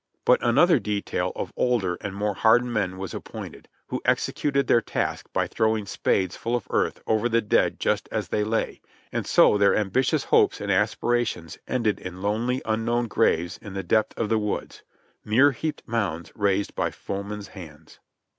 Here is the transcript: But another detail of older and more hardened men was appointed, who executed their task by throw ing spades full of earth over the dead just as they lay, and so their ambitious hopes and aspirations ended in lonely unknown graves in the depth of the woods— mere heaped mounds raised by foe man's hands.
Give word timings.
But 0.25 0.41
another 0.43 0.79
detail 0.79 1.31
of 1.35 1.53
older 1.55 1.95
and 2.01 2.15
more 2.15 2.33
hardened 2.33 2.73
men 2.73 2.97
was 2.97 3.13
appointed, 3.13 3.67
who 3.89 4.01
executed 4.03 4.65
their 4.65 4.81
task 4.81 5.27
by 5.31 5.45
throw 5.45 5.77
ing 5.77 5.85
spades 5.85 6.35
full 6.35 6.55
of 6.55 6.65
earth 6.71 7.03
over 7.05 7.29
the 7.29 7.39
dead 7.39 7.79
just 7.79 8.09
as 8.11 8.29
they 8.29 8.43
lay, 8.43 8.81
and 9.11 9.27
so 9.27 9.59
their 9.59 9.75
ambitious 9.75 10.23
hopes 10.23 10.59
and 10.59 10.71
aspirations 10.71 11.59
ended 11.67 11.99
in 11.99 12.23
lonely 12.23 12.63
unknown 12.65 13.09
graves 13.09 13.59
in 13.61 13.75
the 13.75 13.83
depth 13.83 14.17
of 14.17 14.29
the 14.29 14.39
woods— 14.39 14.81
mere 15.23 15.51
heaped 15.51 15.83
mounds 15.85 16.31
raised 16.33 16.73
by 16.73 16.89
foe 16.89 17.21
man's 17.21 17.49
hands. 17.49 17.99